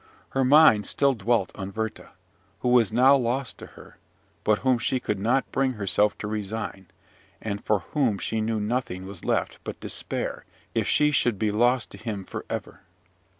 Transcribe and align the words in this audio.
Her 0.29 0.43
mind 0.43 0.87
still 0.87 1.13
dwelt 1.13 1.51
on 1.53 1.71
Werther, 1.73 2.09
who 2.61 2.69
was 2.69 2.91
now 2.91 3.15
lost 3.15 3.59
to 3.59 3.67
her, 3.67 3.97
but 4.43 4.57
whom 4.65 4.79
she 4.79 4.99
could 4.99 5.19
not 5.19 5.51
bring 5.51 5.73
herself 5.73 6.17
to 6.17 6.27
resign, 6.27 6.87
and 7.39 7.63
for 7.63 7.81
whom 7.91 8.17
she 8.17 8.41
knew 8.41 8.59
nothing 8.59 9.05
was 9.05 9.23
left 9.23 9.59
but 9.63 9.79
despair 9.79 10.43
if 10.73 10.87
she 10.87 11.11
should 11.11 11.37
be 11.37 11.51
lost 11.51 11.91
to 11.91 11.99
him 11.99 12.23
for 12.23 12.45
ever. 12.49 12.81